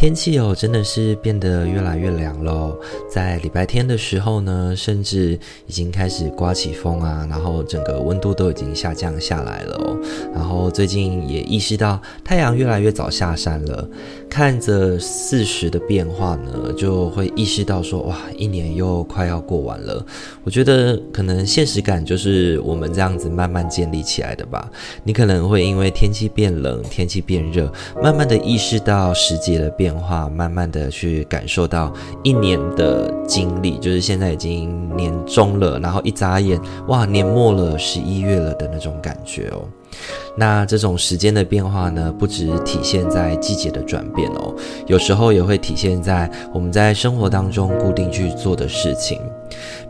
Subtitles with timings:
[0.00, 2.74] 天气哦，真的是变得越来越凉喽。
[3.06, 9.94] 在礼拜天的时候呢，甚至已经开始刮起风啊，然后整个温度都已经下降下来了。
[10.34, 13.86] 然后最近也意识到太阳越来越早下山了，
[14.30, 20.02] 看着四时的变化呢，就会意识到说，哇，一年又快要过完了。
[20.44, 24.66] 我觉得可能现实感就是我们这样子慢慢建立起来的吧。
[25.04, 27.70] 你可能会因为天气变冷，天气变热，
[28.02, 39.64] 慢慢的意识到时节的变变化，慢慢的去感受到一年的经历，就是现在已经年终了，然后一眨眼，哇，年末了，十一月了的那种感觉哦。
[40.36, 44.54] 那这种时间的变化呢，不只体现在季节的转变哦，
[44.86, 49.18] 有时候也会体现在我们在生活当中固定去做的事情。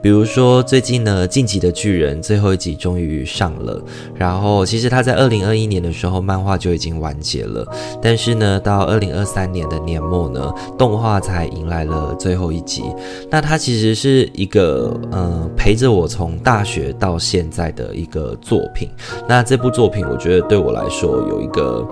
[0.03, 3.83] 比如说最近呢，《进击的巨人》最后一集终于上了，
[4.15, 7.67] 然后其实他在二零二一年的时候漫画就已经完结了，
[8.01, 12.83] 但是呢，到二零二三年的年末呢，动画才迎来了最后一集。
[13.31, 18.89] 那它其实是一个嗯、呃，陪着我从大学到现在的一个作品。
[19.29, 21.87] 那这部作品，我觉得对我来说有一个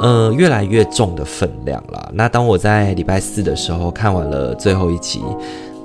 [0.00, 2.10] 呃越来越重的分量啦。
[2.12, 5.22] 那当我在礼拜四的时候看完了最后一集。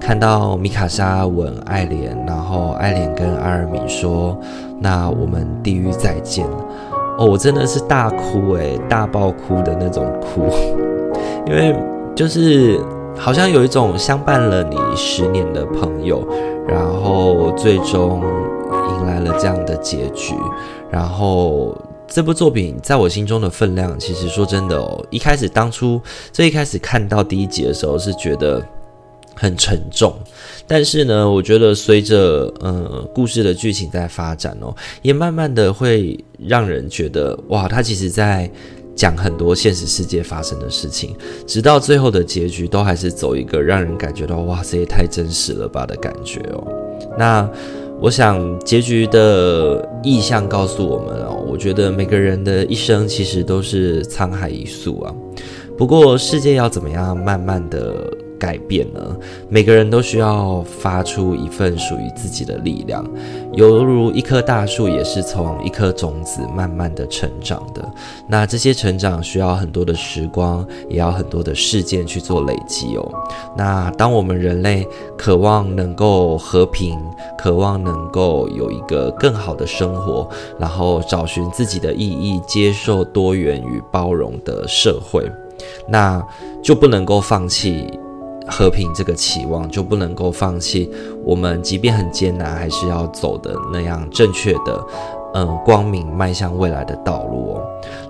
[0.02, 4.38] 看到米卡莎吻艾莲，然后艾莲跟阿尔敏说
[4.82, 6.46] ：“那我们地狱再见。”
[7.18, 10.48] 哦，我真的是大哭诶，大爆哭的那种哭，
[11.48, 11.76] 因为
[12.16, 12.82] 就是
[13.16, 16.28] 好像有一种相伴了你十年的朋友，
[16.68, 18.24] 然后最终
[18.90, 20.34] 迎来了这样的结局。
[20.90, 26.02] 然后这部作品在我心中的分量，其实说真的哦，一开始当初
[26.34, 28.62] 最一开始看到第一集的时候，是觉得。
[29.42, 30.14] 很沉重，
[30.68, 34.72] 但是呢，我觉得随着呃故事的剧情在发展哦，
[35.02, 38.48] 也慢慢的会让人觉得哇，他其实在
[38.96, 41.16] 讲很多现实世界发生的事情，
[41.48, 46.68] 直到最后的结局都还是走一个让人感觉到哇，这也太真实了吧的感觉哦。
[47.18, 47.50] 那
[48.00, 55.12] 我想结局的意象告诉我们哦，我觉得每个人的一生其实都是沧海一粟啊。
[55.76, 58.08] 不过世界要怎么样慢慢的
[58.42, 59.00] 改变呢？
[59.50, 63.06] 每个人都需要发出一份属于自己的力量，
[63.54, 67.88] 犹如一棵大树，也是从一颗种子慢慢的成长的。
[68.28, 73.12] 那这些成长需要很多的时光，也要很多的事件去做累积哦。
[73.56, 76.98] 那当我们人类渴望能够和平，
[77.38, 80.28] 渴望能够有一个更好的生活，
[80.58, 85.30] 然后找寻自己的意义，接受多元与包容的社会，
[85.88, 86.20] 那
[86.64, 87.88] 就不能够放弃。
[88.48, 90.90] 和平这个期望就不能够放弃，
[91.24, 94.84] 我们即便很艰难，还是要走的那样正确的，
[95.34, 97.62] 嗯，光明迈向未来的道路哦。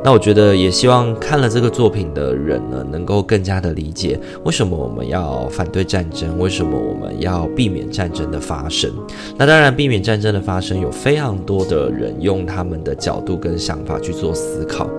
[0.04, 8.92] 那我觉得也希望看了这个作品的人呢，能够更加的理解为什么我们要反对战争，为什么我们要避免战争的发生。
[9.38, 14.89] 那当然，避免战争的发生，有非常多的人用他们的角度跟想法去做思考。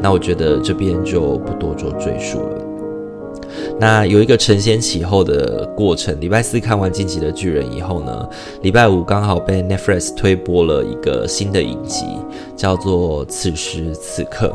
[0.00, 2.61] 那我觉得这边就不多做赘述了。
[3.78, 6.20] 那有一个承先启后的过程。
[6.20, 8.28] 礼拜四看完《晋级的巨人》以后呢，
[8.62, 12.04] 礼拜五刚好被 Netflix 推播了一个新的影集，
[12.56, 14.48] 叫做《此时此刻》。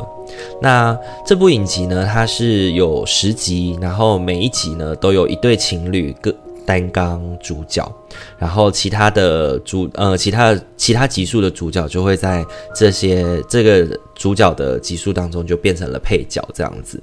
[0.60, 0.96] 那
[1.26, 6.34] 这部影集呢，它是有十集，然后每一集呢都有一对情侣各
[6.66, 7.90] 担纲主角。
[8.38, 12.44] 然后其他的主呃，其他其他集数的主角就会在
[12.74, 17.02] 这些这个主角的集数当中就变成了配角这样子。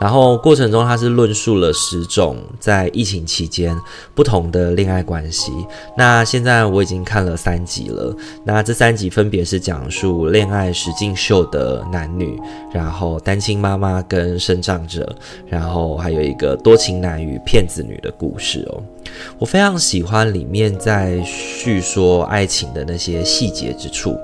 [0.00, 3.76] 然后过程中他是论述了十种在疫情期间
[4.14, 5.52] 不同的恋爱关系。
[5.96, 8.14] 那现在我已经看了三集了，
[8.44, 12.38] 那这三集分别是讲述恋爱实境秀的男女，
[12.72, 15.14] 然后单亲妈妈跟身障者，
[15.46, 18.82] 然后还有一个多情男与骗子女的故事哦。
[19.38, 24.16] 我非常喜欢里面在叙说爱情的那些细节之处，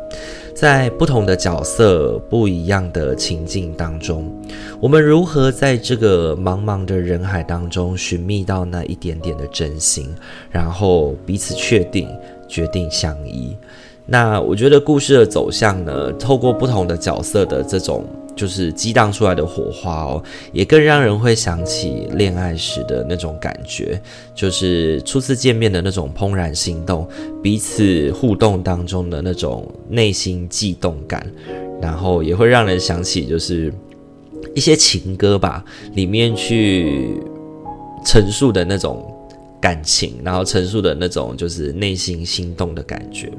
[0.54, 4.32] 在不同的角色、不一样的情境当中，
[4.80, 10.08] 我们如何在这个茫茫的人海当中寻觅到那一点点的真心，
[10.50, 12.08] 然后彼此确定、
[12.48, 13.56] 决定相依。
[14.06, 18.04] 那我觉得故事的走向呢，透过不同的角色的这种。
[18.34, 24.00] 就是激荡出来的火花哦，也更让人会想起恋爱时的那种感觉，
[24.34, 27.06] 就是初次见面的那种怦然心动，
[27.42, 31.24] 彼此互动当中的那种内心悸动感，
[31.80, 33.72] 然后也会让人想起就是
[34.54, 35.64] 一些情歌吧，
[35.94, 37.20] 里面去
[38.04, 39.04] 陈述的那种
[39.60, 43.30] 感情，然后陈述的那种就是内心心动的感觉。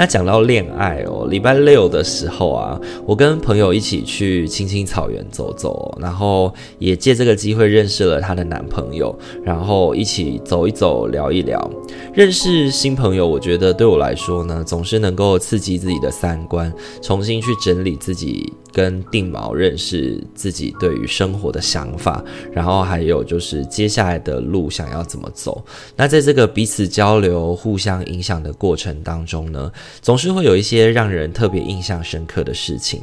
[0.00, 9.14] 那讲到恋爱哦，礼拜六的时候啊，我跟朋友一起去青青草原走走，然后也借这个机会认识了她的男朋友，
[9.44, 11.70] 然后一起走一走，聊一聊。
[12.14, 18.50] 认识新朋友，我觉得对我来说呢，总是能够刺激自己的三观，重新去整理自己。
[18.72, 25.60] 跟定锚认识自己对于生活的想法，然后还有就是接下来的路想要怎么走。
[25.96, 33.02] 那在这个彼此交流、互相影响的过程当中呢，总是会有一些让人特别印象深刻的事情。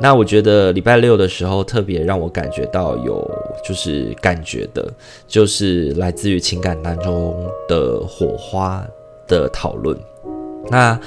[0.00, 3.28] 那我觉得礼拜六的时候特别让我感觉到有
[3.66, 4.92] 就是感觉的，
[5.26, 8.86] 就是来自于情感当中的火花
[9.26, 9.98] 的讨论。
[10.70, 10.98] 那。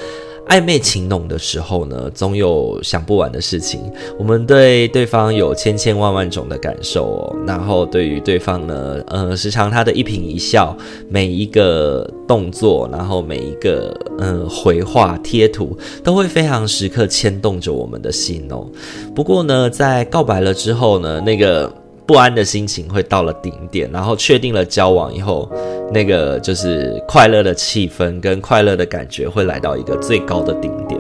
[0.52, 3.90] 暧昧情浓的时候呢，总有想不完的事情。
[4.20, 10.76] 我们对对方有千千万万种的感受哦，然后对于对方呢，呃，时常他的一颦一笑，
[11.08, 18.68] 每一个动作，然后每一个嗯回话贴图，都会非常时刻牵动着我们的心哦。
[19.16, 21.81] 不过呢，在告白了之后呢，那个。
[22.12, 25.50] 不安的心情会到了顶点，然后确定了交往以后，
[25.94, 31.00] 那个就是快乐的气氛跟快乐的感觉会来到一个最高的顶点。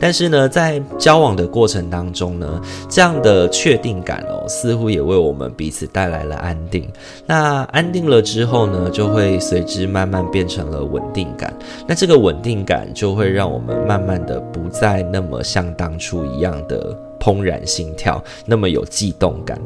[0.00, 2.58] 但是呢，在交往的过程当中呢，
[2.88, 6.88] 这样的确定感哦，似乎也为我们彼此带来了安定。
[7.26, 11.54] 那安定了之后呢，就会随之慢慢变成了稳定感。
[11.86, 16.96] 那这个稳定感就会让我们慢慢的不再那么像当初一样的。
[17.26, 19.60] 怦然心跳，那么有悸动感。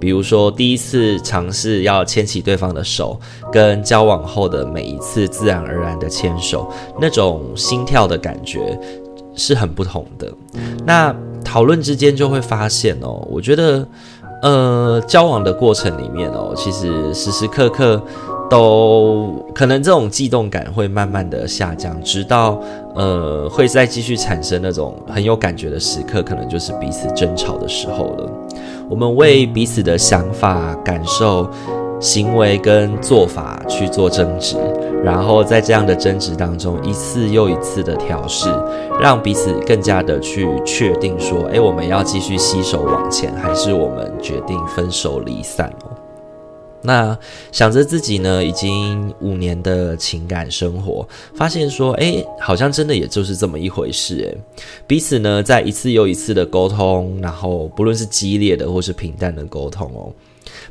[0.00, 3.20] 比如说，第一次尝试要牵起对方的手，
[3.52, 8.78] 跟交往后的每一次自然而然的牵手，那种心跳的感觉
[9.36, 10.32] 是很不同的。
[10.86, 11.14] 那
[11.44, 13.86] 讨论之间就会发现哦，我觉得，
[14.40, 18.02] 呃，交往的过程里面哦，其实时时刻刻。
[18.52, 22.60] 都可能这种悸动感会慢慢的下降，直到
[22.94, 28.30] 呃会再继续产生那种很有感觉的时刻，可能就是彼此争吵的时候了。
[28.90, 31.48] 我们为彼此的想法、感受、
[31.98, 34.58] 行为跟做法去做争执，
[35.02, 38.50] 然后在这样的争执当中一次又一次的调试，
[39.00, 45.72] 让彼此更加的去确定说，诶，我们要继续携手往前，还是我们决定分手离散？
[46.82, 47.16] 那
[47.50, 54.36] 想着自己呢，已经五年的情感生活，发现说，诶，好像真的也就是这么一回事，诶，
[54.86, 60.12] 彼此呢，在一次又一次的沟通，然后不论是激烈的或是平淡的沟通哦，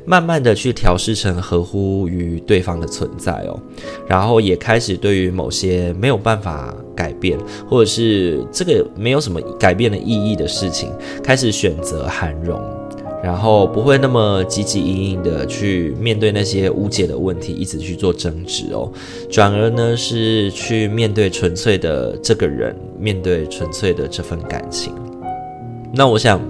[0.04, 3.58] 慢慢的去调试成合乎于对方的存在哦，
[4.06, 7.38] 然后也开始对于某些没有办法改变，
[7.68, 10.92] 或者是这个没有什么改变的意义的事情，
[11.22, 12.60] 开始选择涵容。
[13.22, 18.90] 然后不会那么汲汲营营的去面对那些无解的问题，一直去做争执哦，
[19.30, 24.92] 转而呢是去面对纯粹的这个人，面对纯粹的这份感情。
[25.92, 26.40] 那我想，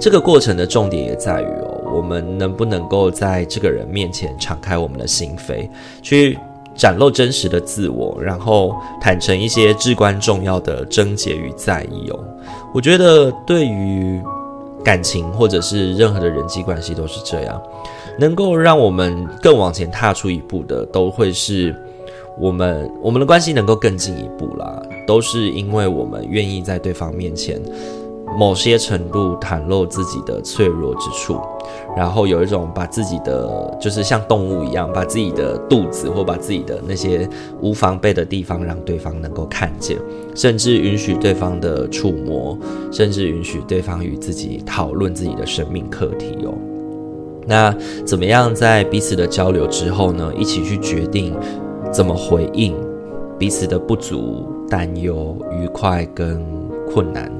[0.00, 5.68] 这个过程的重点也在于哦，我们能不能够在这个人面前敞开我们的心扉，
[6.02, 6.36] 去
[6.74, 12.18] 展露真实的自我，然后坦诚一些至关重要的症结与在意哦。
[12.74, 14.20] 我觉得对于。
[14.84, 17.60] 感情或者是任何的人际关系都是这样，
[18.18, 21.74] 能够让我们更往前踏出一步的，都会是
[22.38, 27.60] 我们我们的关系能够更进一步啦，都是因为我们愿意在对方面前
[28.36, 31.40] 某些程度袒露自己的脆弱之处，
[31.96, 37.28] 然后有一种把自己的就是像动物一样，把自己的肚子或把自己的那些
[37.60, 39.98] 无防备的地方让对方能够看见，
[40.34, 42.56] 甚至允许对方的触摸，
[42.92, 46.54] 甚至允许对方与自己讨论自己的生命课题哦。
[47.46, 51.34] 那怎么样在彼此的交流之后呢，一起去决定
[51.90, 52.76] 怎么回应
[53.38, 56.44] 彼此的不足、担忧、愉快跟
[56.92, 57.32] 困难？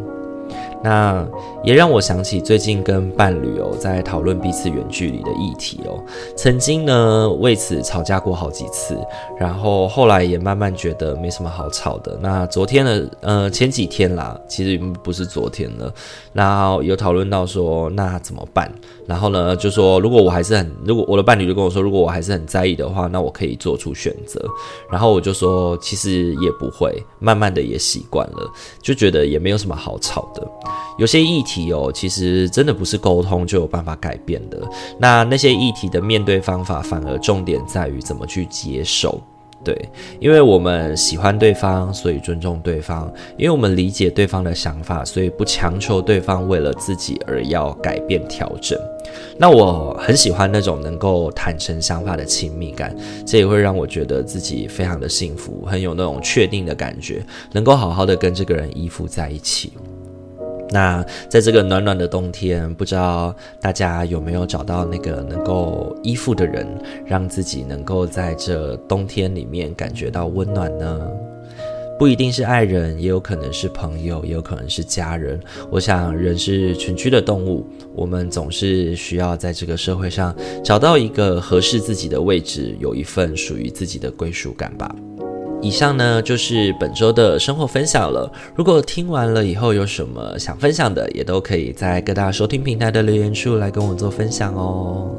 [0.82, 1.26] 那
[1.64, 5.99] 也让我想起最近跟伴侣哦，在讨论彼此远距离的议题哦，
[6.37, 8.97] 曾经呢为此吵架过好几次，
[9.38, 12.16] 然后后来也慢慢觉得没什么好吵的。
[12.23, 15.92] 那昨天呢，呃前几天啦，其实不是昨天了，
[16.32, 18.73] 然后有讨论到说那怎么办？
[19.06, 24.40] 然后呢就说如果我还是很，如果我的伴侣就跟我说，如果我还是很在意的话，那我可以做出选择。
[24.90, 28.49] 然后我就说其实也不会，慢慢的也习惯了，
[28.80, 30.47] 就觉得也没有什么好吵的。
[30.98, 34.60] 有些议题哦，其实真的不是沟通就有办法改变的。
[34.98, 39.20] 那那些议题的面对方法，反而重点在于怎么去接受。
[39.64, 39.76] 对，
[40.20, 48.78] 因为我们喜欢对方，所以尊重对方；因为我们理解对方的想法，所以不强求对方为了自己而要改变调整。
[49.37, 52.96] 那我很喜欢那种能够坦诚想法的亲密感，
[53.26, 57.20] 这也会让我觉得自己非常的幸福，很有那种确定的感觉，
[57.50, 59.72] 能够好好的跟这个人依附在一起。
[60.70, 66.66] 那在这个暖暖的冬天，不知道大家有没有找到那个能够依附的人，
[67.06, 71.00] 让自己能够在这冬天里面感觉到温暖呢？
[71.98, 75.40] 不一定是爱人，也有可能是朋友，也有可能是家人。
[75.68, 80.32] 我想，人是群居的动物，我们总是需要在这个社会上
[80.62, 84.94] 找到一个合适自己的位置，有一份属于自己的归属感吧。
[85.60, 88.30] 以上呢，就是本周的生活分享了。
[88.54, 95.10] 如果听完了以后有什么想分享的，也都可以在各大收听平台的留言处来跟我做分享哦。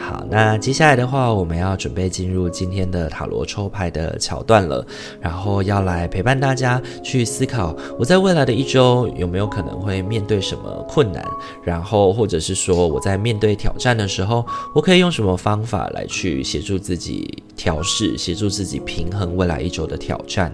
[0.00, 4.84] 好，那接下来的话，我们要准备进入今天的塔罗抽牌的桥段了，
[5.20, 11.24] 然后要来陪伴大家去思考，我在未来的一周有没有可能会面对什么困难，
[11.62, 20.50] 然后或者是说我在面对挑战的时候，我可以用什么方法来去协助自己调试，协助自己平衡未来一周的挑战。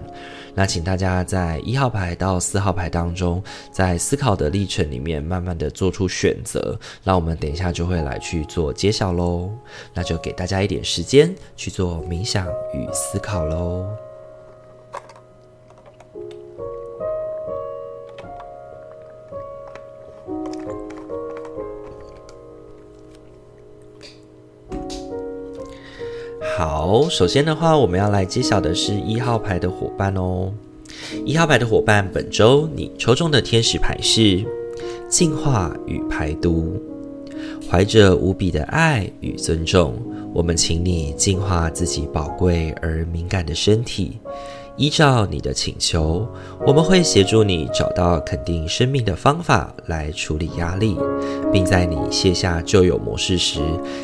[0.57, 6.75] 那请大家在一号牌到四号牌当中，在思考的历程里面，慢慢的做出选择。
[7.03, 9.51] 那我们等一下就会来去做揭晓喽。
[9.93, 14.06] 那就给大家一点时间去做冥想与思考喽。
[26.89, 30.49] 好，首先的话，我们要来揭晓的是一号牌的伙伴哦。
[31.25, 34.41] 一号牌的伙伴，本周你抽中的天使牌是
[35.09, 36.81] 净化与排毒。
[37.69, 39.95] 怀着无比的爱与尊重，
[40.33, 44.17] 我们请你净化自己宝贵而敏感的身体。
[44.77, 46.25] 依照你的请求，
[46.65, 50.95] 我们会协助你找到肯定生命的方法来处理压力，
[51.51, 53.59] 并在你卸下旧有模式时，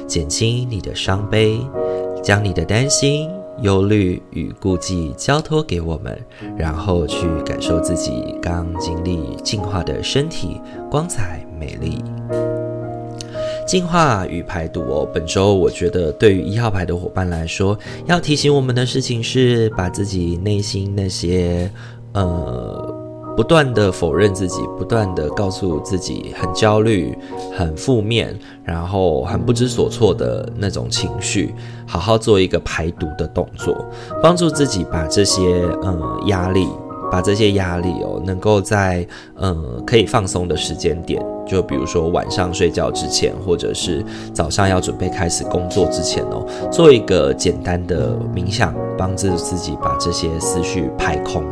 [0.05, 1.57] 减轻你的伤悲。
[2.23, 3.29] 将你的担心、
[3.61, 6.17] 忧虑与顾忌交托给我们，
[6.57, 12.01] 然后去感受自己刚经历净化的身体，光彩美丽。
[13.67, 21.69] 净化与排毒哦，本周我觉得对于一号牌的伙伴来说，要提醒我们的事情是，把自己内心那些
[22.13, 22.92] 呃。
[23.35, 27.17] 不断的否认自己，不断的告诉自己很焦虑、
[27.57, 31.53] 很负面，然后很不知所措的那种情绪，
[31.87, 33.85] 好好做一个排毒的动作，
[34.21, 36.67] 帮助自己把这些嗯压力，
[37.11, 39.05] 把这些压力哦，能够在
[39.37, 51.43] 嗯可以放松的时间点，就比如说晚上睡觉之前，或者是早上要准备开始工作之前哦，做一个简单的冥想，帮助自己把这些思绪排空。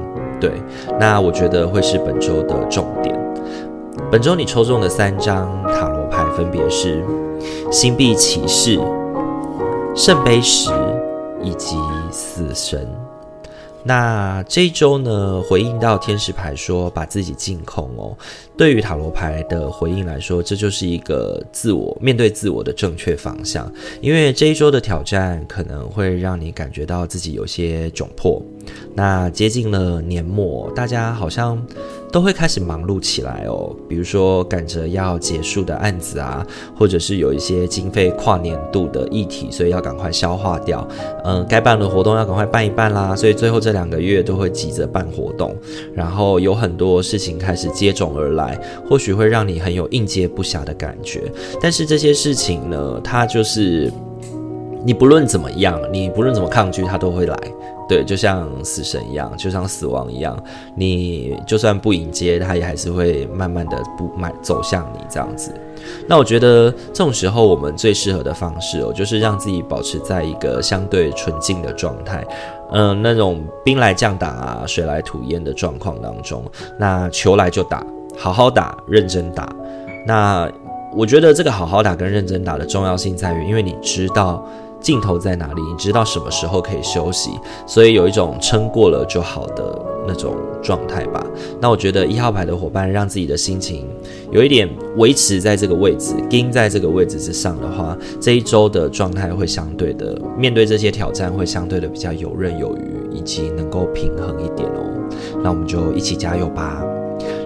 [0.41, 0.51] 对，
[1.00, 3.15] 那我觉得会是本周的重点。
[4.12, 7.01] 本周你抽中的三张塔罗牌分别是
[7.71, 8.79] 星币骑士、
[9.95, 10.71] 圣杯十
[11.43, 11.77] 以及
[12.12, 12.88] 死神。
[13.83, 18.15] 那这一周呢，回应到天使牌说把自己净空哦。
[18.55, 23.71] 对于塔罗牌的回应来说，这就是一个自我面对自我的正确方向。
[24.00, 28.39] 因为这一周的挑战可能会让你感觉到自己有些窘迫，
[28.94, 31.62] 那接近了年末，大家好像
[32.12, 33.74] 都会开始忙碌起来哦。
[33.88, 36.46] 比如说赶着要结束的案子啊，
[36.77, 40.86] 或者是有一些经费跨年度的议题，所以要赶快消化掉。
[41.24, 43.15] 嗯，该办的活动要赶快办一办啦。
[43.15, 45.56] 所以最后这两个月都会急着办活动，
[45.94, 51.32] 然后有很多事情开始接踵而来，或许会让你很有应接不暇的感觉。
[51.62, 53.91] 但是这些事情呢，它就是
[54.84, 57.38] 你不论怎么样，你不论怎么抗拒，它都会来。
[57.91, 60.41] 对，就像死神一样，就像死亡一样，
[60.75, 65.53] 你就算不迎接，他也还是会慢慢的不慢走向你这样子。
[66.07, 72.25] 那我觉得这种时候，我们最适合的方式哦，就是让自己保持在一个相对纯净的状态，
[72.71, 76.41] 嗯、那种兵来将挡啊，水来土掩的状况当中，
[76.79, 77.86] 那球来就打，
[78.17, 79.53] 好好打，认真打。
[80.07, 80.50] 那
[80.95, 84.48] 我觉得这个好好打跟认真打的重要性在于，因为你知道。
[84.81, 85.61] 尽头在哪里？
[85.61, 87.29] 你知道什么时候可以休息，
[87.67, 91.25] 所以有一种撑过了就好的那种状态吧。
[91.59, 93.88] 那我觉得一号牌的伙伴让自己的心情
[94.31, 104.81] 有一点维持在这个位置，盯在这个位置之上的话，这一周的状态会相对的面对这些挑战会相对的比较游刃有余，以及能够平衡一点哦。
[105.43, 106.81] 那我们就一起加油吧。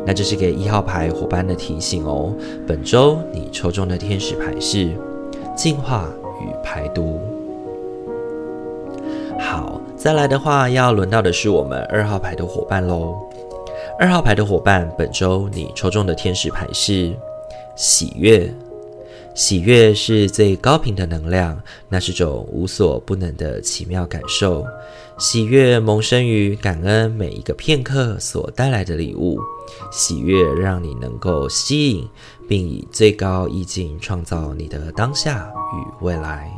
[0.06, 2.32] 那这是给一号牌伙伴的提醒哦。
[2.66, 4.90] 本周你抽中的天使牌是
[5.56, 6.08] 净化
[6.46, 7.20] 与排毒。
[9.40, 13.16] 好，再来的话，要轮到的是我们二号牌的伙伴喽。
[14.00, 17.14] 二号牌的伙伴，本周你抽中的天使牌是
[17.76, 18.54] 喜悦。
[19.34, 24.66] 喜悦是最高频的能量，那是种无所不能的奇妙感受。
[25.18, 29.38] 喜悦萌生于感恩每一个片刻所带来的礼物。
[29.92, 32.08] 喜悦让你能够吸引，
[32.48, 36.52] 并以最高意境创造你的当下与未来。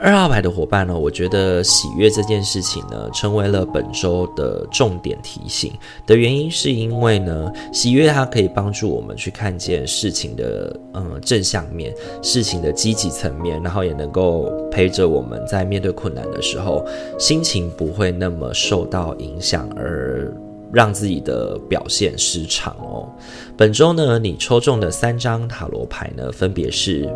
[0.00, 5.72] 二号牌的伙伴呢，我觉得喜悦这件事情呢，成为了本周的重点提醒
[6.06, 16.86] 的原因，是因为呢，喜悦它可以帮助我们去看见事情的嗯正向面，事情的积极层面，然后也能够陪着我们在面对困难的时候，
[17.18, 20.32] 心情不会那么受到影响，而
[20.72, 23.08] 让自己的表现失常哦。
[23.56, 27.08] 本周呢，你抽中的三张塔罗牌呢，分别是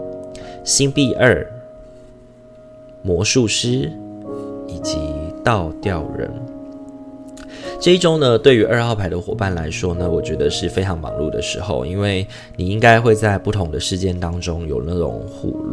[0.65, 1.47] 星币二。
[3.05, 3.91] 魔术师
[4.69, 4.97] 以及
[5.43, 6.31] 倒吊人，
[7.83, 12.25] 这一周呢，对于二号牌的伙伴来说呢，我觉得是非常忙碌的时候，因为
[12.55, 15.21] 你应该会在不同的事件当中有那种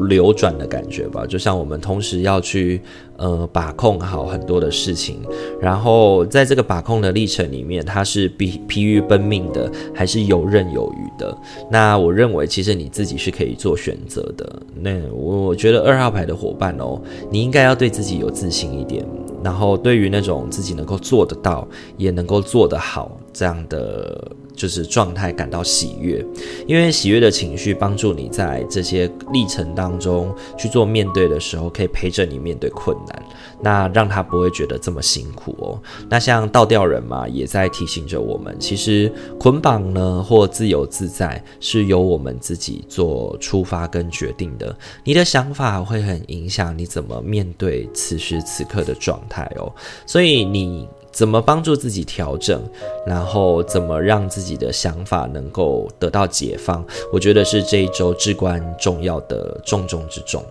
[0.07, 2.81] 流转的感觉吧，就像我们同时要去。
[3.19, 5.19] 呃，把控好很多的事情，
[5.59, 11.37] 然后在这个把控的历程里面，它是疲疲于奔命的，还是游刃有余的？
[11.69, 14.49] 那我认为，其实你自己是可以做选择的。
[14.73, 16.97] 那我我觉得二号牌的伙伴哦，
[17.29, 19.05] 你应该要对自己有自信一点，
[19.43, 24.31] 然后对于那种自己能够做得到，也能够做得好这样的。
[24.59, 26.23] 就是状态感到喜悦，
[26.67, 33.23] 因为喜悦的情绪帮助你在这些历程当中去做面对的时候，可以陪着你面对困难，
[33.61, 35.81] 那让他不会觉得这么辛苦哦。
[36.09, 44.75] 那像倒吊人嘛，也在提醒着我们，其实捆绑呢或自由自在是由我们自己做出发跟决定的。
[45.05, 49.71] 你的想法会很影响你怎么面对此时此刻的状态哦，
[50.05, 50.85] 所以你。
[51.11, 52.61] 怎么帮助自己调整，
[53.05, 56.85] 然后怎么让自己的想法能够得到解放？
[57.11, 60.43] 我觉得是这一周至关重要的重中之重。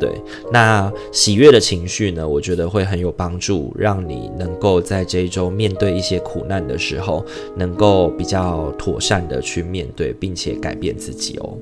[0.00, 0.12] 对，
[0.52, 2.26] 那喜悦的情绪呢？
[2.26, 7.24] 我觉得会很有帮助，让你能够在这一周面对一些苦难的时候，
[7.56, 11.58] 能够比较妥善的去面对，并且改变自己哦。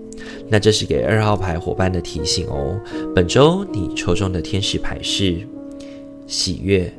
[0.48, 2.78] 那这是给二号牌伙伴的提醒哦。
[3.14, 5.38] 本周你抽中的天使牌是
[6.26, 6.92] 喜悦。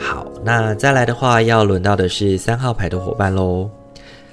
[0.00, 3.68] 好，那再来的话，要轮到的是三号牌的伙伴喽。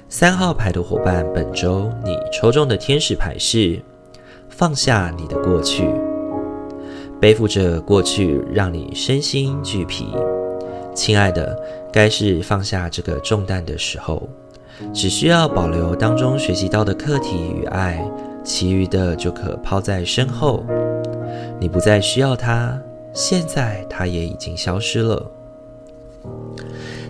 [0.08, 3.78] 三号牌的伙伴，本周你抽中的天使牌是
[4.48, 5.86] 放下你的过去，
[7.20, 10.06] 背负着过去让你身心俱疲。
[10.94, 11.56] 亲爱的，
[11.92, 14.26] 该是放下这个重担的时候，
[14.94, 18.02] 只需要保留当中学习到的课题与爱，
[18.42, 20.64] 其余的就可抛在身后。
[21.60, 22.80] 你不再需要它，
[23.12, 25.30] 现在它也已经消失了。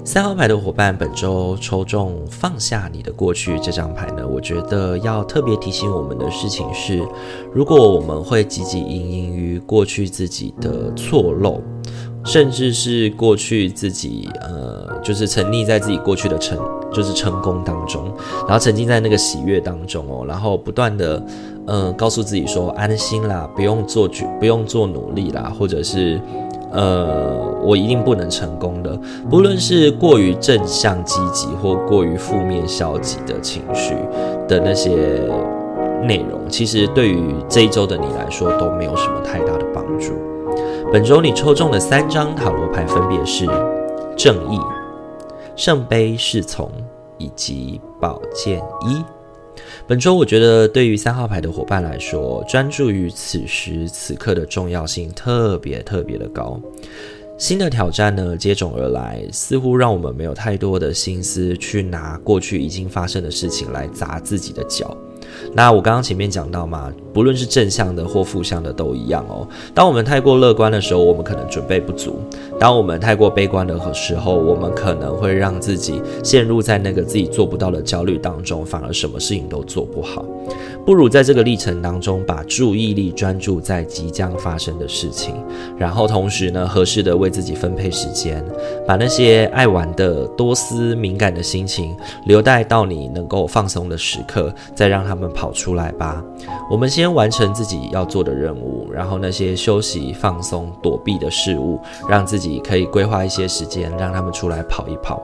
[0.05, 7.07] 三号牌的伙伴，本周抽中放下你的过去这张牌呢，我觉得要特别提醒我们的事情是，
[7.53, 11.61] 如果我们会汲汲营营于过去自己的错漏，
[12.25, 16.59] 甚至是过去自己呃，就是沉溺在自己过去的成
[16.90, 18.11] 就是成功当中，
[18.47, 21.23] 然后沉浸在那个喜悦当中哦，然后不断的
[21.66, 24.09] 呃告诉自己说安心啦，不用做
[24.40, 26.18] 不用做努力啦，或者是。
[26.73, 28.99] 呃，我一定不能成功的。
[29.31, 33.95] 不论是过于正向积极或过于负面消极的情绪
[34.47, 34.91] 的那些
[36.03, 40.13] 内容，其实对于这一周的你来说都没有什么太大的帮助。
[40.93, 43.47] 本周你抽中的三张塔罗牌分别是
[44.17, 44.59] 正义、
[45.57, 46.71] 圣杯侍从
[47.19, 49.03] 以及宝剑一。
[49.87, 56.61] 本周我觉得，对于三号牌的伙伴来说，专注于此时此刻的重要性特别特别的高。
[57.38, 64.97] 新的挑战呢，接踵而来，似乎让我们没有太多的心思去拿过去已经发生的事情来砸自己的脚。
[65.53, 69.46] 那我刚刚前面讲到嘛，不论是正向的或负向的都一样哦。
[69.74, 72.12] 当我们太过乐观的时候，我们可能准备不足；
[72.59, 80.24] 当我们太过悲观的时候，我们可能会让自己陷入在那个自己做不到的焦虑当中，反而什么事情都做不好。
[80.85, 85.35] 不如在这个历程当中，把注意力专注在即将发生的事情，
[85.77, 88.42] 然后同时呢，合适的为自己分配时间，
[88.87, 96.23] 把那些爱玩的、多思敏感的心情留待到你能够放松的时刻，再让他们跑出来吧。
[96.71, 105.21] 我们先完成自己要做的任务，然后那些休息、放松、躲避的事物，让自己可以规划一些时间，让他们出来跑一跑。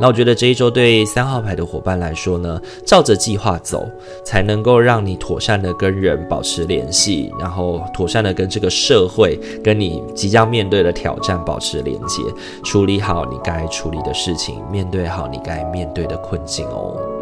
[0.00, 3.86] 那我觉得这一周对三号牌的伙伴来说呢，照着计划走，
[4.24, 12.22] 才能够让你妥善的跟人保持联系，然后妥善的跟这个社会、跟你即将面对的挑战保持连接，
[12.64, 17.17] 处理好你该处理的事情，面对好你该面对的困境哦。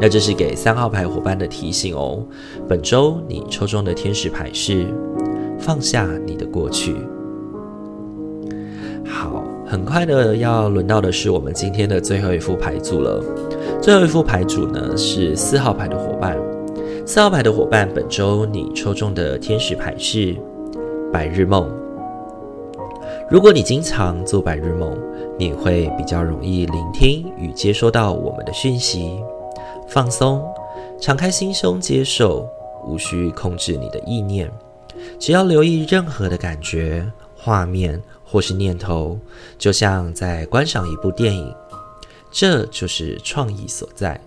[0.00, 2.22] 那这是给三号牌伙伴的提醒哦。
[2.68, 4.86] 本周你抽中的天使牌是
[5.58, 6.96] 放下你的过去。
[9.06, 13.22] 好，很快的要轮到的是我们今天的最后一副牌组了。
[13.80, 16.36] 最后一副牌组呢是四号牌的伙伴。
[17.06, 20.36] 四号牌的伙伴，本周你抽中的天使牌是
[21.12, 21.70] 白日梦。
[23.30, 24.96] 如果你经常做白日梦，
[25.38, 29.20] 你会比较容易聆听与接收到我们的讯息。
[29.88, 30.44] 放松，
[31.00, 32.48] 敞开心胸接受，
[32.84, 34.50] 无需控制你的意念，
[35.18, 39.18] 只要留意任何的感觉、画面或是念头，
[39.58, 41.54] 就像在观赏一部电影，
[42.30, 44.20] 这就是创意所在。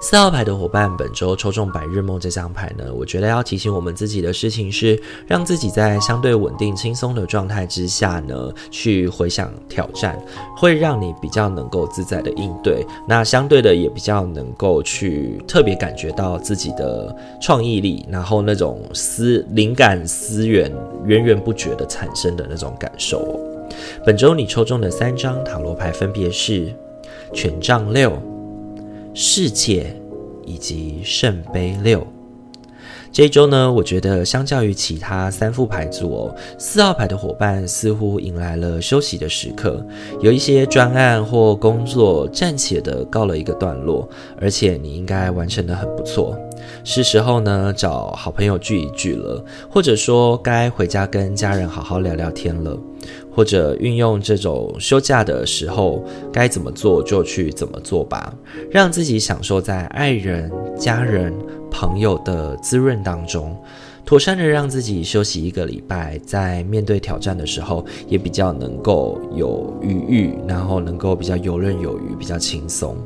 [0.00, 10.20] 四号牌的伙伴，本周抽中白日梦这张牌呢，我觉得要提醒我们自己的事情是，让自己在相对稳定、轻松的状态之下呢，去回想挑战，
[10.56, 12.84] 会让你比较能够自在的应对。
[13.06, 20.72] 那相对的，也比较能够去特别感觉到自己的创意力，然后那种思灵感思源
[21.04, 23.38] 源源不绝的产生的那种感受。
[24.04, 26.74] 本周你抽中的三张塔罗牌分别是
[27.32, 28.31] 权杖六。
[29.14, 29.94] 世界
[30.46, 32.06] 以及圣杯六，
[33.12, 39.84] 这一周呢，我觉得相较于其他三副牌组哦，四号牌的伙伴似乎迎来了休息的时刻，
[40.22, 44.08] 有一些专案或工作暂且的告了一个段落，
[44.40, 46.34] 而且你应该完成得很不错，
[46.84, 52.74] 是时候呢找好朋友聚一聚了，或者说该回家跟家人好好聊聊天了。
[53.34, 58.32] 或者运用这种休假的时候，该怎么做就去怎么做吧，
[58.70, 61.34] 让自己享受在爱人、家人、
[61.72, 63.56] 朋友的滋润当中。
[64.04, 72.96] 妥善的让自己休息一个礼拜，在面对挑战的时候，也比较能够有余裕，然后能够比较游刃有余，比较轻松。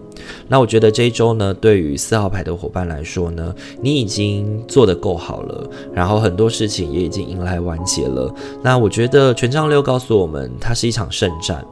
[0.49, 8.35] 那我觉得这一周呢，对于四号牌的伙伴来说呢，你已经做得够好了，然后很多事情也已经迎来完结了。
[8.63, 11.63] 那我觉得权杖六告诉我们，它是一场胜战。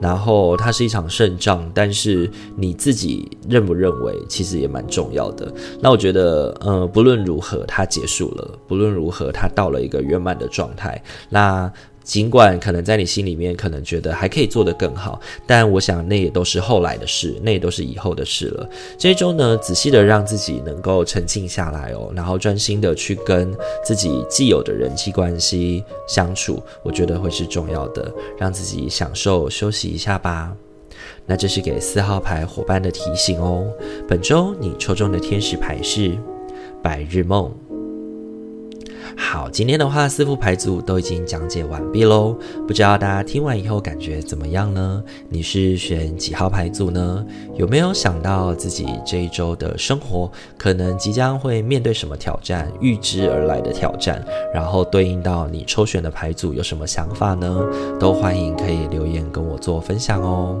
[0.00, 5.52] 然后它是一场胜仗，但是你自己认不认为，其实也蛮重要的。
[5.80, 11.02] 那我觉得，呃，不论如何，它结束了；不论如何，它到了一个圆满的状态。
[11.28, 11.72] 那。
[12.08, 18.66] 尽管可能在你心里面可能觉得还可以做得更好，但我想那也都是后来的事，那也都是以后的事了。
[18.96, 30.56] 这一周呢，仔细的让自己能够沉静下来哦，然后专心的去跟自己既有的人际关系相处，我觉得会是重要的，让自己享受休息一下吧。
[31.26, 33.70] 那这是给四号牌伙伴的提醒哦。
[34.08, 36.16] 本周你抽中的天使牌是
[36.82, 37.67] 白日梦。
[39.20, 42.34] 好，今天的话，四副牌组都已经讲解完毕喽。
[42.66, 45.02] 不知道大家听完以后感觉怎么样呢？
[45.28, 47.26] 你是选几号牌组呢？
[47.56, 52.72] 有没有想到自己这一周的生活可能即将会面对什么挑战？
[52.80, 57.60] 预知而来的挑战，然后对应到你抽选的牌组有什么想法呢？
[57.98, 60.56] 都欢迎可以留言跟我做分享哦。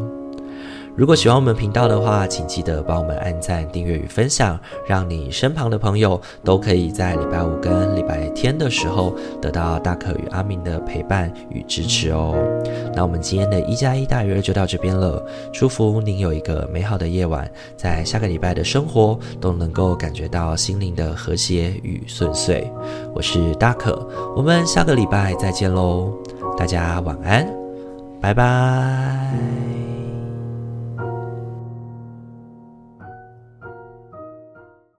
[0.98, 12.34] 如果喜欢我们频道的话，请记得帮我们按赞、订阅与分享，让你身旁的朋友都可以在礼拜五跟礼拜天的时候得到大可与阿明的陪伴与支持哦。
[12.96, 22.68] 那我们今天的一加一大于二就到这边了，祝福您有一个美好的夜晚，在下个礼拜的生活都能够感觉到心灵的和谐与顺遂。
[23.14, 26.12] 我是大可，我们下个礼拜再见喽，
[26.58, 27.48] 大家晚安，
[28.20, 29.97] 拜拜。